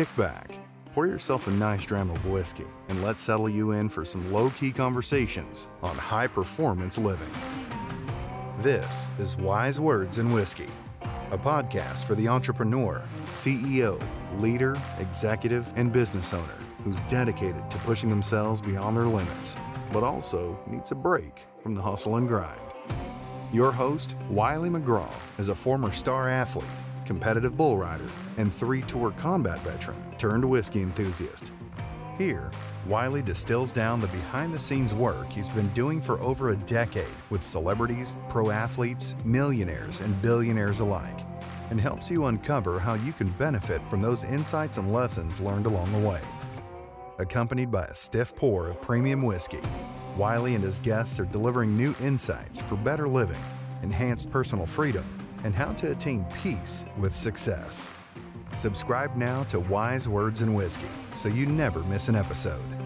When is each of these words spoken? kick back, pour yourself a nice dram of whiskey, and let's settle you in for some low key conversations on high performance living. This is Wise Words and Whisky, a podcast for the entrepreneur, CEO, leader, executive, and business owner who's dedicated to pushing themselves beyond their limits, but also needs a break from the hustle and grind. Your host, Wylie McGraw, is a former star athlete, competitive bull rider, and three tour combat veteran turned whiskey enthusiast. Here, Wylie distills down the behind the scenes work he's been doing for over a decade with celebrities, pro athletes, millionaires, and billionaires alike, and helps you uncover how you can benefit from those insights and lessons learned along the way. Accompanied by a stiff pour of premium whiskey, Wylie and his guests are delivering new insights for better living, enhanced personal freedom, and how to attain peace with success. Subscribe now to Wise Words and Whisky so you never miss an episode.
kick 0.00 0.16
back, 0.16 0.52
pour 0.94 1.06
yourself 1.06 1.46
a 1.46 1.50
nice 1.50 1.84
dram 1.84 2.10
of 2.10 2.24
whiskey, 2.24 2.64
and 2.88 3.02
let's 3.02 3.20
settle 3.20 3.50
you 3.50 3.72
in 3.72 3.86
for 3.86 4.02
some 4.02 4.32
low 4.32 4.48
key 4.48 4.72
conversations 4.72 5.68
on 5.82 5.94
high 5.94 6.26
performance 6.26 6.96
living. 6.96 7.28
This 8.60 9.08
is 9.18 9.36
Wise 9.36 9.78
Words 9.78 10.16
and 10.16 10.32
Whisky, 10.32 10.68
a 11.32 11.36
podcast 11.36 12.06
for 12.06 12.14
the 12.14 12.28
entrepreneur, 12.28 13.04
CEO, 13.26 14.02
leader, 14.40 14.74
executive, 14.98 15.70
and 15.76 15.92
business 15.92 16.32
owner 16.32 16.56
who's 16.82 17.02
dedicated 17.02 17.70
to 17.70 17.76
pushing 17.80 18.08
themselves 18.08 18.62
beyond 18.62 18.96
their 18.96 19.04
limits, 19.04 19.54
but 19.92 20.02
also 20.02 20.58
needs 20.66 20.92
a 20.92 20.94
break 20.94 21.44
from 21.62 21.74
the 21.74 21.82
hustle 21.82 22.16
and 22.16 22.26
grind. 22.26 22.58
Your 23.52 23.70
host, 23.70 24.16
Wylie 24.30 24.70
McGraw, 24.70 25.12
is 25.36 25.50
a 25.50 25.54
former 25.54 25.92
star 25.92 26.26
athlete, 26.26 26.64
competitive 27.10 27.56
bull 27.56 27.76
rider, 27.76 28.06
and 28.36 28.54
three 28.54 28.82
tour 28.82 29.10
combat 29.10 29.58
veteran 29.62 30.00
turned 30.16 30.48
whiskey 30.48 30.80
enthusiast. 30.80 31.50
Here, 32.16 32.52
Wylie 32.86 33.20
distills 33.20 33.72
down 33.72 34.00
the 34.00 34.06
behind 34.06 34.54
the 34.54 34.60
scenes 34.60 34.94
work 34.94 35.28
he's 35.28 35.48
been 35.48 35.66
doing 35.70 36.00
for 36.00 36.20
over 36.20 36.50
a 36.50 36.56
decade 36.56 37.16
with 37.28 37.42
celebrities, 37.42 38.16
pro 38.28 38.50
athletes, 38.50 39.16
millionaires, 39.24 39.98
and 39.98 40.22
billionaires 40.22 40.78
alike, 40.78 41.18
and 41.70 41.80
helps 41.80 42.12
you 42.12 42.26
uncover 42.26 42.78
how 42.78 42.94
you 42.94 43.12
can 43.12 43.30
benefit 43.30 43.82
from 43.90 44.00
those 44.00 44.22
insights 44.22 44.76
and 44.76 44.92
lessons 44.92 45.40
learned 45.40 45.66
along 45.66 45.90
the 45.90 46.08
way. 46.08 46.20
Accompanied 47.18 47.72
by 47.72 47.86
a 47.86 47.94
stiff 47.94 48.36
pour 48.36 48.68
of 48.68 48.80
premium 48.80 49.22
whiskey, 49.22 49.62
Wylie 50.16 50.54
and 50.54 50.62
his 50.62 50.78
guests 50.78 51.18
are 51.18 51.24
delivering 51.24 51.76
new 51.76 51.92
insights 52.00 52.60
for 52.60 52.76
better 52.76 53.08
living, 53.08 53.42
enhanced 53.82 54.30
personal 54.30 54.64
freedom, 54.64 55.04
and 55.44 55.54
how 55.54 55.72
to 55.74 55.92
attain 55.92 56.24
peace 56.42 56.84
with 56.98 57.14
success. 57.14 57.90
Subscribe 58.52 59.16
now 59.16 59.44
to 59.44 59.60
Wise 59.60 60.08
Words 60.08 60.42
and 60.42 60.54
Whisky 60.54 60.88
so 61.14 61.28
you 61.28 61.46
never 61.46 61.80
miss 61.84 62.08
an 62.08 62.16
episode. 62.16 62.79